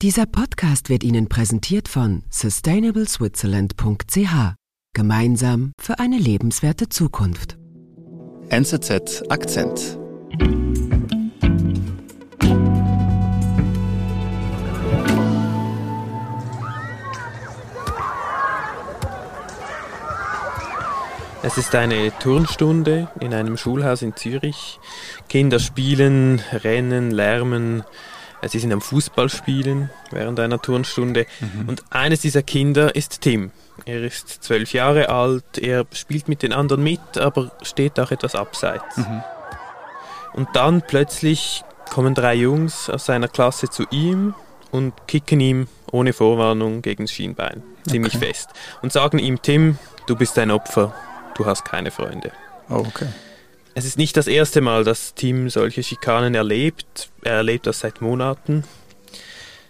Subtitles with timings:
[0.00, 4.54] Dieser Podcast wird Ihnen präsentiert von sustainableswitzerland.ch.
[4.94, 7.58] Gemeinsam für eine lebenswerte Zukunft.
[8.48, 9.98] NZZ Akzent.
[21.42, 24.78] Es ist eine Turnstunde in einem Schulhaus in Zürich.
[25.28, 27.82] Kinder spielen, rennen, lärmen.
[28.46, 31.26] Sie sind am Fußball spielen während einer Turnstunde.
[31.40, 31.68] Mhm.
[31.68, 33.50] Und eines dieser Kinder ist Tim.
[33.84, 38.34] Er ist zwölf Jahre alt, er spielt mit den anderen mit, aber steht auch etwas
[38.34, 38.96] abseits.
[38.96, 39.22] Mhm.
[40.34, 44.34] Und dann plötzlich kommen drei Jungs aus seiner Klasse zu ihm
[44.70, 48.26] und kicken ihm ohne Vorwarnung gegen das Schienbein, ziemlich okay.
[48.26, 48.50] fest.
[48.82, 50.94] Und sagen ihm, Tim, du bist ein Opfer,
[51.34, 52.32] du hast keine Freunde.
[52.68, 53.06] Oh, okay.
[53.78, 57.10] Es ist nicht das erste Mal, dass Tim solche Schikanen erlebt.
[57.22, 58.64] Er erlebt das seit Monaten.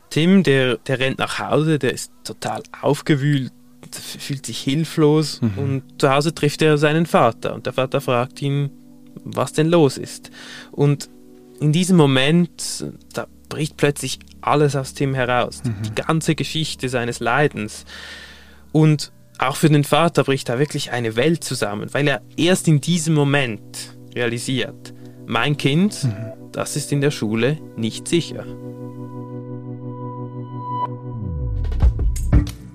[0.09, 3.53] Tim, der, der rennt nach Hause, der ist total aufgewühlt,
[3.93, 5.59] fühlt sich hilflos mhm.
[5.59, 8.71] und zu Hause trifft er seinen Vater und der Vater fragt ihn,
[9.25, 10.31] was denn los ist.
[10.73, 11.11] Und
[11.61, 15.83] in diesem Moment, da bricht plötzlich alles aus Tim heraus, mhm.
[15.83, 17.85] die ganze Geschichte seines Leidens.
[18.73, 22.81] Und auch für den Vater bricht da wirklich eine Welt zusammen, weil er erst in
[22.81, 24.95] diesem Moment realisiert,
[25.27, 26.33] mein Kind, mhm.
[26.53, 28.45] das ist in der Schule nicht sicher.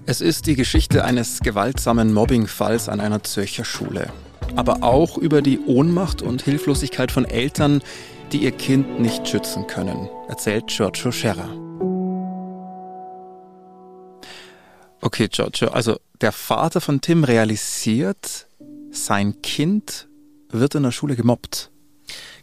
[0.05, 4.11] Es ist die Geschichte eines gewaltsamen Mobbingfalls an einer Zürcher Schule.
[4.55, 7.81] Aber auch über die Ohnmacht und Hilflosigkeit von Eltern,
[8.31, 11.49] die ihr Kind nicht schützen können, erzählt Giorgio Scherrer.
[15.01, 18.47] Okay, Giorgio, also der Vater von Tim realisiert,
[18.91, 20.07] sein Kind
[20.59, 21.69] wird in der Schule gemobbt.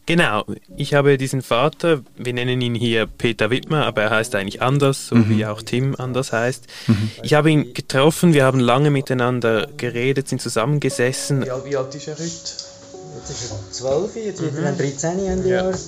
[0.06, 0.44] Genau,
[0.76, 5.08] ich habe diesen Vater, wir nennen ihn hier Peter Wittmer, aber er heißt eigentlich anders,
[5.08, 5.30] so mhm.
[5.30, 6.66] wie auch Tim anders heißt.
[6.88, 7.10] Mhm.
[7.22, 11.42] Ich habe ihn getroffen, wir haben lange miteinander geredet, sind zusammengesessen.
[11.42, 12.24] Wie, wie alt ist er heute?
[12.24, 15.26] Jetzt ist er 12, jetzt wird er 13 mhm.
[15.28, 15.64] Ende ja.
[15.64, 15.78] Jahr.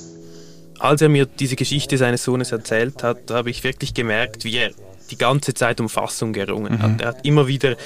[0.78, 4.71] Als er mir diese Geschichte seines Sohnes erzählt hat, habe ich wirklich gemerkt, wie er
[5.12, 6.83] die ganze Zeit um Fassung gerungen mhm.
[6.83, 7.00] hat.
[7.00, 7.77] Er hat immer wieder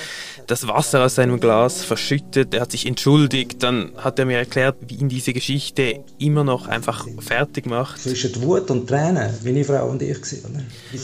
[0.46, 4.76] das Wasser aus seinem Glas verschüttet, er hat sich entschuldigt, dann hat er mir erklärt,
[4.86, 8.00] wie ihn diese Geschichte immer noch einfach fertig macht.
[8.00, 10.16] Zwischen Wut und Tränen, wie eine Frau und ich.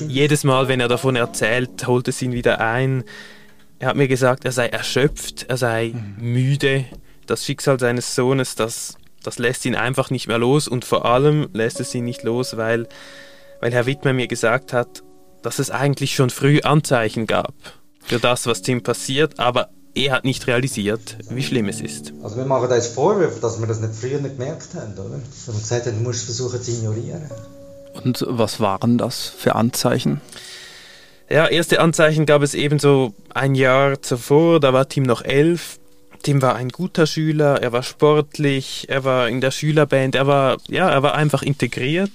[0.09, 3.04] Jedes Mal, wenn er davon erzählt, holt es ihn wieder ein.
[3.78, 6.33] Er hat mir gesagt, er sei erschöpft, er sei mhm.
[6.33, 6.84] müde.
[7.27, 11.49] Das Schicksal seines Sohnes, das, das lässt ihn einfach nicht mehr los und vor allem
[11.53, 12.89] lässt es ihn nicht los, weil,
[13.60, 15.03] weil Herr Wittmer mir gesagt hat,
[15.42, 17.54] dass es eigentlich schon früh Anzeichen gab
[18.04, 22.12] für das, was Tim passiert, aber er hat nicht realisiert, wie schlimm es ist.
[22.22, 25.19] Also wir machen uns Vorwürfe, dass wir das nicht früher nicht gemerkt haben, oder?
[25.19, 27.22] Dass wir gesagt haben, du musst versuchen zu ignorieren.
[27.92, 30.20] Und was waren das für Anzeichen?
[31.28, 35.78] Ja, erste Anzeichen gab es ebenso ein Jahr zuvor, da war Tim noch elf.
[36.22, 40.59] Tim war ein guter Schüler, er war sportlich, er war in der Schülerband, er war,
[40.69, 42.12] ja, er war einfach integriert.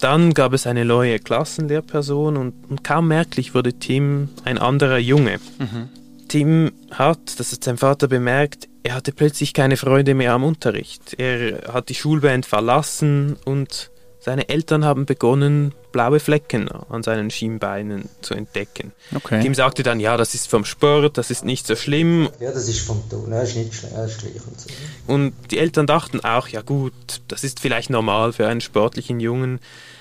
[0.00, 5.38] Dann gab es eine neue Klassenlehrperson und, und kaum merklich wurde Tim ein anderer Junge.
[5.58, 5.88] Mhm.
[6.28, 11.14] Tim hat, das hat sein Vater bemerkt, er hatte plötzlich keine Freude mehr am Unterricht.
[11.18, 13.90] Er hat die Schulband verlassen und
[14.26, 18.90] seine Eltern haben begonnen, blaue Flecken an seinen Schienbeinen zu entdecken.
[19.14, 19.40] Okay.
[19.40, 22.28] Tim sagte dann, ja, das ist vom Sport, das ist nicht so schlimm.
[22.40, 24.68] Ja, das ist vom Ton, das ist nicht ist gleich und so.
[25.06, 26.92] Und die Eltern dachten auch, ja gut,
[27.28, 29.60] das ist vielleicht normal für einen sportlichen Jungen.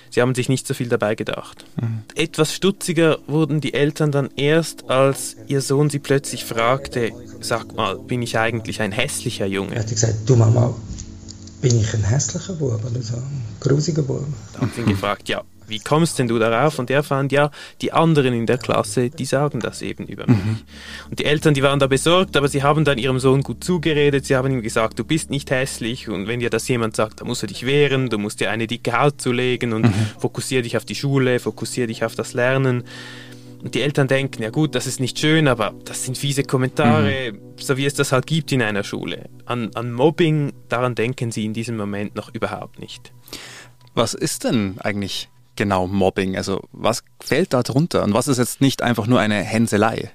[0.10, 1.64] Sie haben sich nicht so viel dabei gedacht.
[1.80, 2.02] Mhm.
[2.16, 7.12] Etwas stutziger wurden die Eltern dann erst, als ihr Sohn sie plötzlich fragte,
[7.42, 9.76] sag mal, bin ich eigentlich ein hässlicher Junge?
[9.76, 10.74] Er hat gesagt, du Mama,
[11.66, 14.24] bin ich ein hässlicher Bub oder so, ein grusiger Bub?
[14.54, 16.78] Da haben sie ihn gefragt, ja, wie kommst denn du darauf?
[16.78, 17.50] Und er fand, ja,
[17.82, 20.38] die anderen in der Klasse, die sagen das eben über mich.
[20.38, 20.60] Mhm.
[21.10, 24.28] Und die Eltern, die waren da besorgt, aber sie haben dann ihrem Sohn gut zugeredet.
[24.28, 27.28] Sie haben ihm gesagt, du bist nicht hässlich und wenn dir das jemand sagt, dann
[27.28, 29.94] musst du dich wehren, du musst dir eine dicke Haut zulegen und mhm.
[30.20, 32.84] fokussier dich auf die Schule, fokussier dich auf das Lernen.
[33.62, 37.34] Und die Eltern denken, ja gut, das ist nicht schön, aber das sind fiese Kommentare,
[37.34, 37.40] mhm.
[37.58, 39.30] so wie es das halt gibt in einer Schule.
[39.46, 43.12] An, an Mobbing, daran denken sie in diesem Moment noch überhaupt nicht.
[43.94, 46.38] Was ist denn eigentlich genau Mobbing?
[46.38, 50.12] Also was fällt da drunter und was ist jetzt nicht einfach nur eine Hänselei?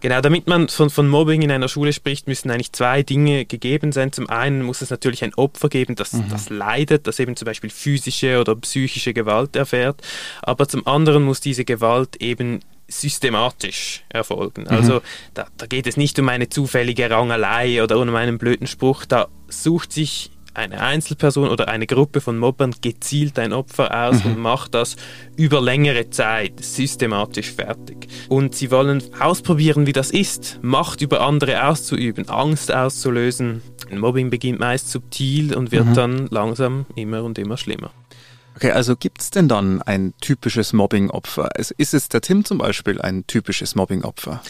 [0.00, 3.92] Genau, damit man von, von Mobbing in einer Schule spricht, müssen eigentlich zwei Dinge gegeben
[3.92, 4.12] sein.
[4.12, 6.28] Zum einen muss es natürlich ein Opfer geben, das, mhm.
[6.30, 10.00] das leidet, das eben zum Beispiel physische oder psychische Gewalt erfährt.
[10.42, 14.62] Aber zum anderen muss diese Gewalt eben systematisch erfolgen.
[14.62, 14.68] Mhm.
[14.68, 15.02] Also
[15.34, 19.04] da, da geht es nicht um eine zufällige Rangelei oder um einen blöden Spruch.
[19.04, 24.32] Da sucht sich eine Einzelperson oder eine Gruppe von Mobbern gezielt ein Opfer aus mhm.
[24.32, 24.96] und macht das
[25.36, 28.08] über längere Zeit systematisch fertig.
[28.28, 33.62] Und sie wollen ausprobieren, wie das ist, Macht über andere auszuüben, Angst auszulösen.
[33.90, 35.94] Mobbing beginnt meist subtil und wird mhm.
[35.94, 37.90] dann langsam immer und immer schlimmer.
[38.56, 41.50] Okay, also gibt es denn dann ein typisches Mobbing-Opfer?
[41.56, 44.42] Ist es der Tim zum Beispiel ein typisches Mobbing-Opfer?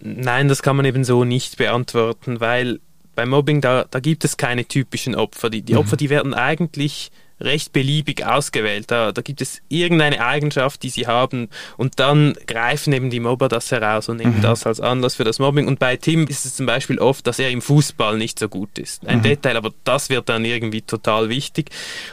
[0.00, 2.80] Nein, das kann man eben so nicht beantworten, weil
[3.18, 5.50] beim Mobbing, da, da gibt es keine typischen Opfer.
[5.50, 5.80] Die, die mhm.
[5.80, 7.10] Opfer, die werden eigentlich
[7.40, 8.92] recht beliebig ausgewählt.
[8.92, 13.48] Da, da gibt es irgendeine Eigenschaft, die sie haben und dann greifen eben die Mobber
[13.48, 14.42] das heraus und nehmen mhm.
[14.42, 15.66] das als Anlass für das Mobbing.
[15.66, 18.78] Und bei Tim ist es zum Beispiel oft, dass er im Fußball nicht so gut
[18.78, 19.04] ist.
[19.04, 19.22] Ein mhm.
[19.22, 21.70] Detail, aber das wird dann irgendwie total wichtig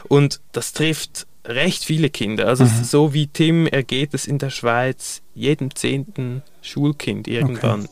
[0.08, 2.48] und das trifft recht viele Kinder.
[2.48, 2.82] Also mhm.
[2.82, 7.84] so wie Tim ergeht es in der Schweiz jedem zehnten Schulkind irgendwann.
[7.84, 7.90] Okay.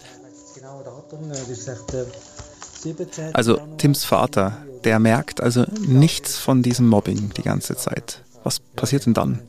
[3.33, 8.23] Also Tims Vater, der merkt also nichts von diesem Mobbing die ganze Zeit.
[8.43, 9.41] Was passiert denn dann?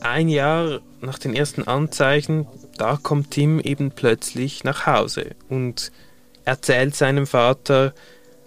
[0.00, 2.46] Ein Jahr nach den ersten Anzeichen,
[2.76, 5.92] da kommt Tim eben plötzlich nach Hause und
[6.44, 7.94] erzählt seinem Vater,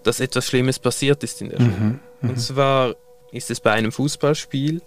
[0.04, 1.70] dass etwas Schlimmes passiert ist in der Schule.
[1.70, 2.30] Mhm, mhm.
[2.30, 2.96] und zwar
[3.32, 4.82] ist es bei einem Fußballspiel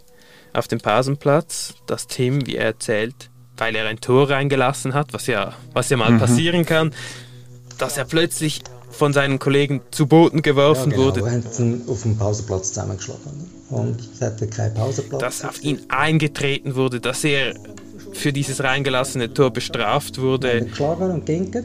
[0.52, 5.26] auf dem Pausenplatz, dass Tim, wie er erzählt, weil er ein Tor reingelassen hat, was
[5.26, 6.18] ja, was ja mal mhm.
[6.18, 6.92] passieren kann,
[7.78, 11.08] dass er plötzlich von seinen Kollegen zu Boden geworfen ja, genau.
[11.08, 11.24] wurde.
[11.24, 13.50] Wir haben auf dem Pausenplatz zusammengeschlagen.
[13.70, 15.20] Und es hatte keinen Pausenplatz.
[15.20, 17.54] Dass auf ihn eingetreten wurde, dass er
[18.12, 20.66] für dieses reingelassene Tor bestraft wurde.
[20.66, 21.64] Geschlagen und gegenkt.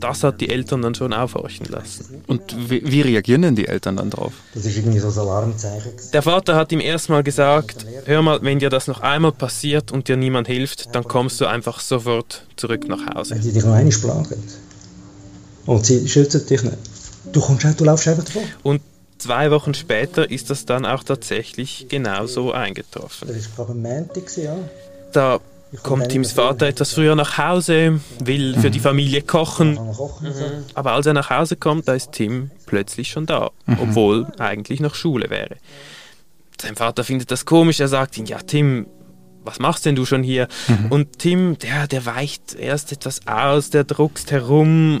[0.00, 2.22] Das hat die Eltern dann schon aufhorchen lassen.
[2.26, 4.32] Und wie, wie, reagieren denn die Eltern dann drauf?
[4.54, 5.92] Das ist irgendwie so ein Alarmzeichen.
[6.12, 10.08] Der Vater hat ihm erstmal gesagt, hör mal, wenn dir das noch einmal passiert und
[10.08, 13.36] dir niemand hilft, dann kommst du einfach sofort zurück nach Hause.
[13.36, 14.26] Wenn sie dich noch einmal
[15.66, 16.76] und sie schützt dich nicht.
[17.32, 18.42] Du kommst auch, du laufst einfach davon.
[18.62, 18.80] Und
[19.18, 23.28] zwei Wochen später ist das dann auch tatsächlich genauso eingetroffen.
[23.28, 24.56] Das war ich Montag, ja.
[25.12, 25.40] Da
[25.82, 29.74] kommt Tims Vater etwas früher nach Hause, will für die Familie kochen.
[29.74, 30.64] Mhm.
[30.74, 33.78] Aber als er nach Hause kommt, da ist Tim plötzlich schon da, mhm.
[33.80, 35.56] obwohl eigentlich noch Schule wäre.
[36.60, 38.86] Sein Vater findet das komisch, er sagt ihm, ja Tim,
[39.44, 40.48] was machst denn du schon hier?
[40.68, 40.92] Mhm.
[40.92, 45.00] Und Tim, der, der weicht erst etwas aus, der druckst herum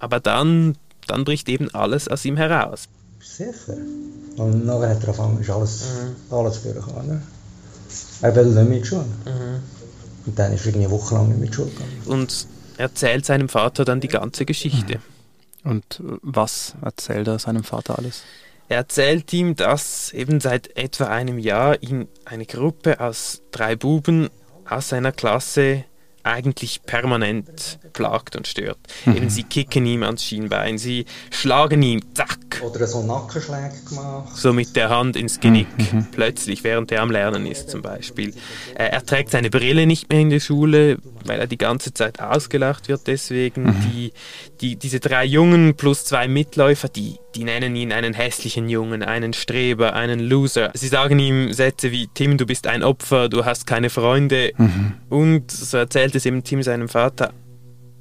[0.00, 0.76] aber dann,
[1.06, 2.88] dann bricht eben alles aus ihm heraus.
[3.20, 3.76] Sicher.
[4.36, 5.84] Und nachher hat er angefangen, ist alles,
[6.30, 6.34] mhm.
[6.34, 6.64] alles.
[6.64, 7.22] Ne?
[8.22, 9.04] Er will nicht mit Schule.
[9.24, 9.62] Mhm.
[10.26, 12.02] Und dann ist er irgendwie eine Woche lang nicht mit Schule gegangen.
[12.06, 14.98] Und erzählt seinem Vater dann die ganze Geschichte.
[15.64, 15.70] Mhm.
[15.70, 18.22] Und was erzählt er seinem Vater alles?
[18.68, 24.30] Er erzählt ihm, dass eben seit etwa einem Jahr ihn eine Gruppe aus drei Buben
[24.64, 25.84] aus seiner Klasse
[26.30, 28.78] eigentlich permanent plagt und stört.
[29.04, 29.16] Mhm.
[29.16, 32.38] Eben sie kicken ihm ans Schienbein, sie schlagen ihm, zack.
[32.62, 34.36] Oder so Nackenschläge gemacht.
[34.36, 36.06] So mit der Hand ins Genick, mhm.
[36.12, 38.34] plötzlich, während er am Lernen ist zum Beispiel.
[38.74, 42.20] Äh, er trägt seine Brille nicht mehr in die Schule, weil er die ganze Zeit
[42.20, 43.64] ausgelacht wird deswegen.
[43.64, 43.76] Mhm.
[43.92, 44.12] Die,
[44.60, 49.32] die, diese drei Jungen plus zwei Mitläufer, die, die nennen ihn einen hässlichen Jungen, einen
[49.32, 50.70] Streber, einen Loser.
[50.74, 54.52] Sie sagen ihm Sätze wie, Tim, du bist ein Opfer, du hast keine Freunde.
[54.56, 54.94] Mhm.
[55.08, 57.32] Und so erzählt es eben Tim seinem Vater,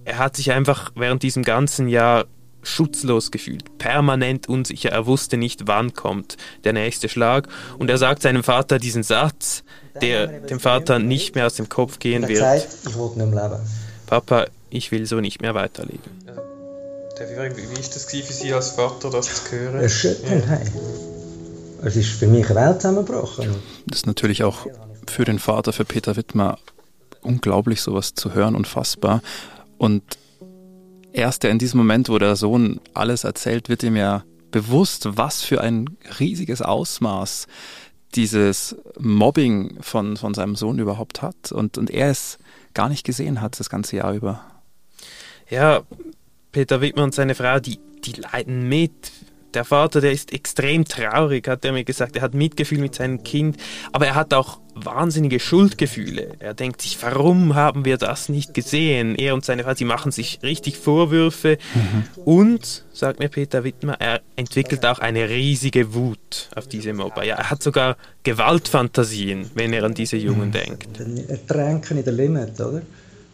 [0.05, 2.25] er hat sich einfach während diesem ganzen Jahr
[2.63, 4.89] schutzlos gefühlt, permanent unsicher.
[4.89, 7.47] Er wusste nicht, wann kommt der nächste Schlag.
[7.77, 9.63] Und er sagt seinem Vater diesen Satz,
[10.01, 12.39] der dem Vater nicht mehr aus dem Kopf gehen wird.
[12.39, 12.67] Sagt,
[14.69, 16.00] ich will nicht mehr leben.
[17.19, 17.29] Ich.
[17.29, 19.81] Wie war das für Sie als Vater, das zu hören?
[19.81, 20.59] Erschütternd, ja.
[21.83, 23.55] Es ist für mich eine Welt zusammengebrochen.
[23.88, 24.67] Das ist natürlich auch
[25.07, 26.57] für den Vater, für Peter Wittmer,
[27.21, 29.21] unglaublich, sowas zu hören, unfassbar.
[29.77, 30.03] Und
[31.13, 35.61] erst in diesem Moment, wo der Sohn alles erzählt, wird ihm ja bewusst, was für
[35.61, 37.47] ein riesiges Ausmaß
[38.15, 42.39] dieses Mobbing von, von seinem Sohn überhaupt hat und, und er es
[42.73, 44.41] gar nicht gesehen hat das ganze Jahr über.
[45.49, 45.81] Ja,
[46.51, 49.12] Peter Wittmann und seine Frau, die, die leiden mit
[49.53, 52.15] der Vater, der ist extrem traurig, hat er mir gesagt.
[52.15, 53.58] Er hat Mitgefühl mit seinem Kind,
[53.91, 56.34] aber er hat auch wahnsinnige Schuldgefühle.
[56.39, 59.15] Er denkt sich, warum haben wir das nicht gesehen?
[59.15, 61.58] Er und seine Frau, sie machen sich richtig Vorwürfe.
[61.74, 62.24] Mhm.
[62.24, 67.24] Und, sagt mir Peter Wittmer, er entwickelt auch eine riesige Wut auf diese Mobber.
[67.24, 70.53] Ja, er hat sogar Gewaltfantasien, wenn er an diese Jungen mhm.
[70.53, 71.00] denkt.
[71.29, 72.82] Ertränken in der Limit, oder?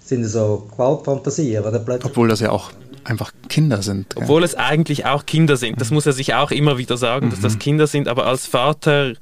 [0.06, 1.64] Das sind so Gewaltfantasien.
[2.04, 2.70] Obwohl das ja auch
[3.04, 4.14] einfach Kinder sind.
[4.14, 4.22] Gell?
[4.22, 5.82] Obwohl es eigentlich auch Kinder sind.
[5.82, 7.60] Das muss er sich auch immer wieder sagen, dass das mhm.
[7.60, 8.08] Kinder sind.
[8.08, 9.14] Aber als Vater,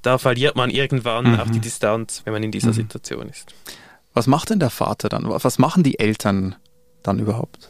[0.00, 1.40] da verliert man irgendwann mhm.
[1.40, 2.72] auch die Distanz, wenn man in dieser mhm.
[2.72, 3.52] Situation ist.
[4.14, 5.28] Was macht denn der Vater dann?
[5.28, 6.54] Was machen die Eltern
[7.02, 7.68] dann überhaupt?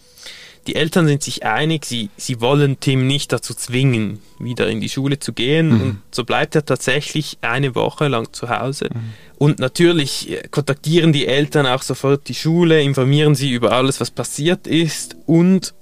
[0.66, 4.88] Die Eltern sind sich einig, sie, sie wollen Tim nicht dazu zwingen, wieder in die
[4.88, 5.68] Schule zu gehen.
[5.68, 5.80] Mhm.
[5.80, 8.88] Und so bleibt er tatsächlich eine Woche lang zu Hause.
[8.92, 9.12] Mhm.
[9.38, 14.12] Und natürlich äh, kontaktieren die Eltern auch sofort die Schule, informieren sie über alles, was
[14.12, 15.16] passiert ist.
[15.26, 15.74] Und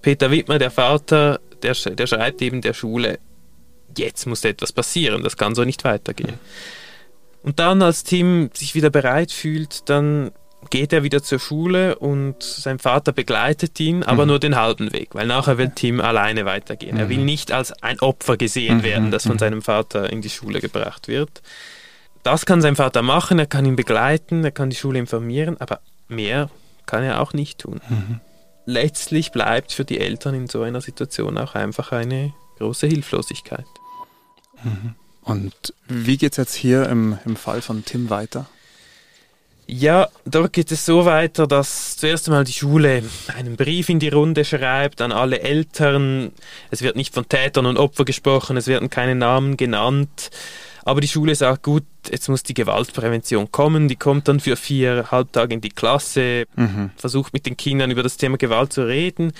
[0.00, 3.18] Peter Wittmer, der Vater, der, der schreibt eben der Schule,
[3.96, 6.38] jetzt muss etwas passieren, das kann so nicht weitergehen.
[7.42, 10.30] Und dann, als Tim sich wieder bereit fühlt, dann
[10.70, 14.28] geht er wieder zur Schule und sein Vater begleitet ihn, aber mhm.
[14.28, 16.94] nur den halben Weg, weil nachher will Tim alleine weitergehen.
[16.94, 17.00] Mhm.
[17.00, 17.24] Er will mhm.
[17.24, 18.82] nicht als ein Opfer gesehen mhm.
[18.82, 19.38] werden, das von mhm.
[19.38, 21.42] seinem Vater in die Schule gebracht wird.
[22.22, 25.80] Das kann sein Vater machen, er kann ihn begleiten, er kann die Schule informieren, aber
[26.08, 26.48] mehr
[26.86, 27.80] kann er auch nicht tun.
[27.88, 28.20] Mhm.
[28.66, 33.66] Letztlich bleibt für die Eltern in so einer Situation auch einfach eine große Hilflosigkeit.
[35.22, 38.46] Und wie geht es jetzt hier im, im Fall von Tim weiter?
[39.66, 43.02] Ja, dort geht es so weiter, dass zuerst einmal die Schule
[43.34, 46.32] einen Brief in die Runde schreibt an alle Eltern.
[46.70, 50.30] Es wird nicht von Tätern und Opfern gesprochen, es werden keine Namen genannt.
[50.86, 53.88] Aber die Schule sagt, gut, jetzt muss die Gewaltprävention kommen.
[53.88, 56.90] Die kommt dann für vier Halbtage in die Klasse, mhm.
[56.96, 59.32] versucht mit den Kindern über das Thema Gewalt zu reden.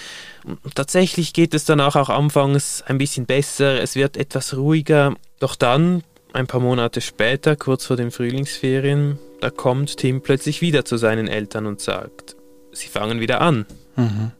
[0.44, 3.78] Und tatsächlich geht es danach auch anfangs ein bisschen besser.
[3.82, 5.16] Es wird etwas ruhiger.
[5.38, 6.02] Doch dann,
[6.32, 11.28] ein paar Monate später, kurz vor den Frühlingsferien, da kommt Tim plötzlich wieder zu seinen
[11.28, 12.34] Eltern und sagt,
[12.72, 13.66] sie fangen wieder an.
[13.94, 14.30] Mhm.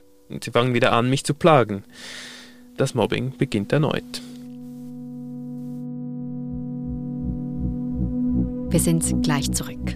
[0.42, 1.84] Sie fangen wieder an, mich zu plagen.
[2.78, 4.22] Das Mobbing beginnt erneut.
[8.70, 9.92] Wir sind gleich zurück.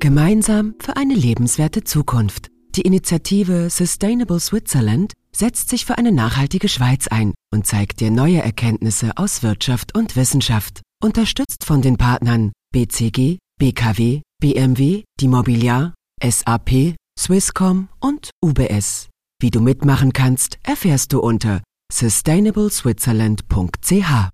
[0.00, 2.50] Gemeinsam für eine lebenswerte Zukunft.
[2.76, 8.42] Die Initiative Sustainable Switzerland setzt sich für eine nachhaltige Schweiz ein und zeigt dir neue
[8.42, 10.82] Erkenntnisse aus Wirtschaft und Wissenschaft.
[11.00, 19.08] Unterstützt von den Partnern BCG, BKW, BMW, die Mobiliar, SAP, Swisscom und UBS.
[19.40, 21.62] Wie du mitmachen kannst, erfährst du unter
[21.92, 24.28] sustainableswitzerland.ch.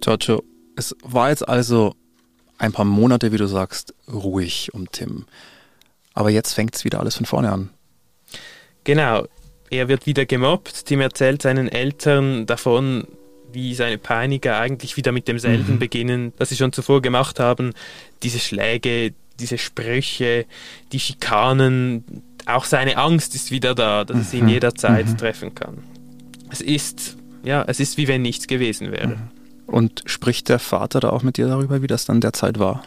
[0.00, 0.44] Giorgio,
[0.76, 1.96] es war jetzt also
[2.58, 5.24] ein paar Monate, wie du sagst, ruhig um Tim.
[6.16, 7.70] Aber jetzt fängt es wieder alles von vorne an.
[8.82, 9.28] Genau.
[9.68, 10.86] Er wird wieder gemobbt.
[10.86, 13.06] Tim erzählt seinen Eltern davon,
[13.52, 15.78] wie seine Peiniger eigentlich wieder mit demselben mhm.
[15.78, 17.74] beginnen, das sie schon zuvor gemacht haben.
[18.22, 20.46] Diese Schläge, diese Sprüche,
[20.92, 24.22] die Schikanen, auch seine Angst ist wieder da, dass mhm.
[24.22, 24.50] es ihn mhm.
[24.50, 25.18] jederzeit mhm.
[25.18, 25.82] treffen kann.
[26.50, 29.08] Es ist, ja, es ist wie wenn nichts gewesen wäre.
[29.08, 29.30] Mhm.
[29.66, 32.82] Und spricht der Vater da auch mit dir darüber, wie das dann derzeit war?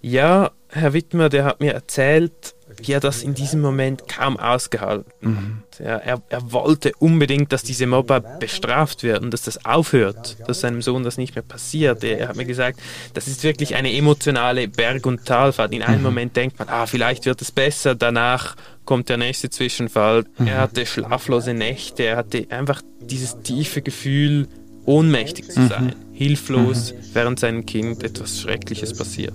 [0.00, 5.12] Ja, Herr Wittmer, der hat mir erzählt, wie er das in diesem Moment kaum ausgehalten
[5.20, 5.62] mhm.
[5.62, 5.80] hat.
[5.80, 10.82] Ja, er, er, wollte unbedingt, dass diese Mobber bestraft werden, dass das aufhört, dass seinem
[10.82, 12.04] Sohn das nicht mehr passiert.
[12.04, 12.80] Er, er hat mir gesagt,
[13.14, 15.72] das ist wirklich eine emotionale Berg- und Talfahrt.
[15.72, 16.04] In einem mhm.
[16.04, 20.24] Moment denkt man, ah, vielleicht wird es besser, danach kommt der nächste Zwischenfall.
[20.38, 20.46] Mhm.
[20.46, 24.46] Er hatte schlaflose Nächte, er hatte einfach dieses tiefe Gefühl,
[24.84, 25.68] ohnmächtig zu mhm.
[25.68, 26.96] sein, hilflos, mhm.
[27.12, 29.34] während seinem Kind etwas Schreckliches passiert.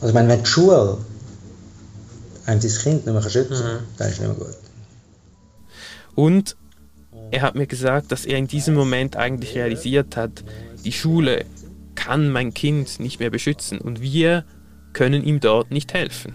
[0.00, 0.98] Also ich meine, wenn die Schule
[2.46, 3.78] einem sein Kind nicht mehr schützen kann, mhm.
[3.96, 4.56] dann ist es nicht mehr gut.
[6.14, 6.56] Und
[7.30, 10.44] er hat mir gesagt, dass er in diesem Moment eigentlich realisiert hat,
[10.84, 11.44] die Schule
[11.94, 14.44] kann mein Kind nicht mehr beschützen und wir
[14.92, 16.34] können ihm dort nicht helfen.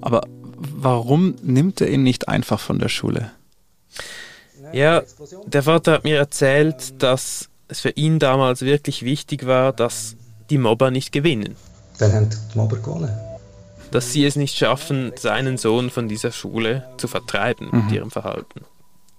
[0.00, 0.22] Aber
[0.56, 3.32] warum nimmt er ihn nicht einfach von der Schule?
[4.72, 5.02] Ja,
[5.46, 10.16] der Vater hat mir erzählt, dass es für ihn damals wirklich wichtig war, dass
[10.50, 11.56] die Mobber nicht gewinnen.
[11.98, 13.10] Dann haben die Mobber gewonnen.
[13.90, 17.84] Dass sie es nicht schaffen, seinen Sohn von dieser Schule zu vertreiben mhm.
[17.84, 18.64] mit ihrem Verhalten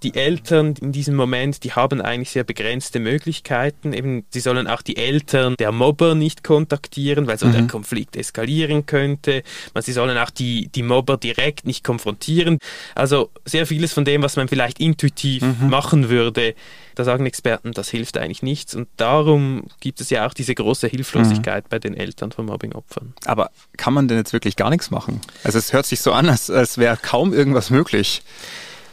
[0.02, 3.92] die Eltern in diesem Moment, die haben eigentlich sehr begrenzte Möglichkeiten.
[3.92, 7.52] Eben, sie sollen auch die Eltern der Mobber nicht kontaktieren, weil so mhm.
[7.52, 9.42] der Konflikt eskalieren könnte.
[9.80, 12.58] Sie sollen auch die, die Mobber direkt nicht konfrontieren.
[12.94, 15.68] Also sehr vieles von dem, was man vielleicht intuitiv mhm.
[15.68, 16.54] machen würde,
[16.94, 18.74] da sagen Experten, das hilft eigentlich nichts.
[18.74, 21.68] Und darum gibt es ja auch diese große Hilflosigkeit mhm.
[21.70, 23.14] bei den Eltern von Mobbingopfern.
[23.24, 25.20] Aber kann man denn jetzt wirklich gar nichts machen?
[25.44, 28.22] Also es hört sich so an, als, als wäre kaum irgendwas möglich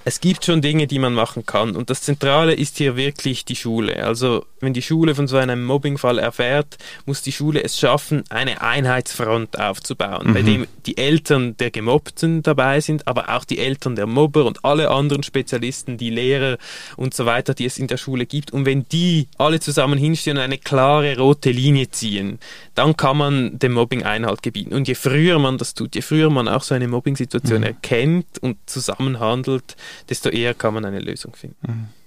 [0.05, 1.75] es gibt schon Dinge, die man machen kann.
[1.75, 4.03] Und das Zentrale ist hier wirklich die Schule.
[4.03, 8.61] Also Wenn die Schule von so einem Mobbingfall erfährt, muss die Schule es schaffen, eine
[8.61, 10.33] Einheitsfront aufzubauen, mhm.
[10.33, 14.65] bei dem die Eltern der Gemobbten dabei sind, aber auch die Eltern der Mobber und
[14.65, 16.57] alle anderen Spezialisten, die Lehrer
[16.97, 18.51] und so weiter, die es in der Schule gibt.
[18.51, 22.39] Und wenn die alle zusammen hinstehen und eine klare rote Linie ziehen,
[22.75, 24.73] dann kann man dem Mobbing Einhalt gebieten.
[24.73, 27.63] Und je früher man das tut, je früher man auch so eine Mobbing-Situation mhm.
[27.63, 29.75] erkennt und zusammenhandelt,
[30.09, 31.57] desto eher kann man eine Lösung finden.
[31.67, 31.98] Mhm.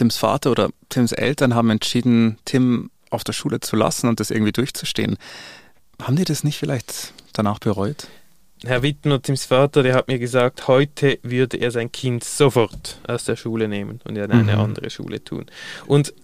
[0.00, 4.30] Tims Vater oder Tims Eltern haben entschieden, Tim auf der Schule zu lassen und das
[4.30, 5.18] irgendwie durchzustehen.
[6.00, 8.06] Haben die das nicht vielleicht danach bereut?
[8.64, 13.24] Herr Wittmer, Tims Vater, der hat mir gesagt, heute würde er sein Kind sofort aus
[13.24, 14.58] der Schule nehmen und in eine mhm.
[14.58, 15.44] andere Schule tun.
[15.86, 16.14] Und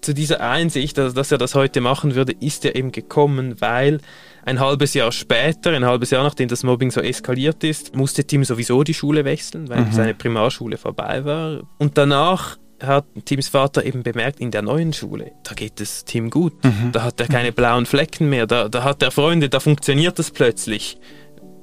[0.00, 4.00] zu dieser Einsicht, also dass er das heute machen würde, ist er eben gekommen, weil
[4.42, 8.42] ein halbes Jahr später, ein halbes Jahr nachdem das Mobbing so eskaliert ist, musste Tim
[8.42, 9.92] sowieso die Schule wechseln, weil mhm.
[9.92, 11.60] seine Primarschule vorbei war.
[11.76, 16.30] Und danach hat Tims Vater eben bemerkt, in der neuen Schule, da geht es Tim
[16.30, 16.64] gut.
[16.64, 16.92] Mhm.
[16.92, 20.30] Da hat er keine blauen Flecken mehr, da, da hat er Freunde, da funktioniert das
[20.30, 20.98] plötzlich.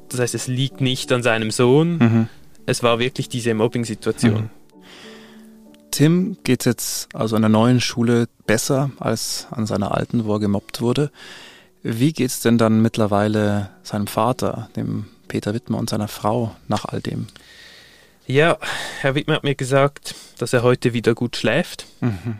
[0.09, 2.29] Das heißt, es liegt nicht an seinem Sohn, mhm.
[2.65, 4.43] es war wirklich diese Mobbing-Situation.
[4.43, 4.49] Mhm.
[5.91, 10.39] Tim geht jetzt also an der neuen Schule besser als an seiner alten, wo er
[10.39, 11.11] gemobbt wurde.
[11.81, 16.85] Wie geht es denn dann mittlerweile seinem Vater, dem Peter Wittmer und seiner Frau nach
[16.85, 17.27] all dem?
[18.27, 18.57] Ja,
[18.99, 22.39] Herr Wittmer hat mir gesagt, dass er heute wieder gut schläft, mhm.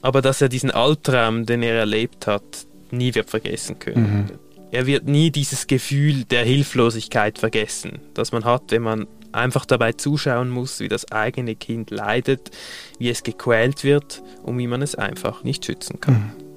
[0.00, 4.28] aber dass er diesen Albtraum, den er erlebt hat, nie wird vergessen können.
[4.30, 4.38] Mhm.
[4.70, 9.92] Er wird nie dieses Gefühl der Hilflosigkeit vergessen, das man hat, wenn man einfach dabei
[9.92, 12.50] zuschauen muss, wie das eigene Kind leidet,
[12.98, 16.14] wie es gequält wird und wie man es einfach nicht schützen kann.
[16.14, 16.47] Mhm.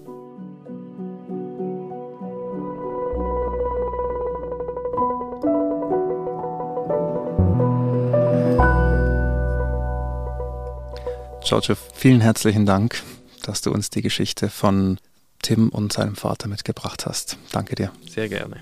[11.52, 13.04] Giorgio, vielen herzlichen Dank,
[13.44, 14.98] dass du uns die Geschichte von
[15.42, 17.38] Tim und seinem Vater mitgebracht hast.
[17.52, 17.92] Danke dir.
[18.10, 18.62] Sehr gerne.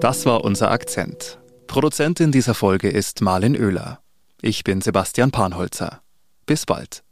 [0.00, 1.36] Das war unser Akzent.
[1.66, 4.00] Produzentin dieser Folge ist Marlin Oehler.
[4.40, 6.00] Ich bin Sebastian Panholzer.
[6.46, 7.02] Bis bald.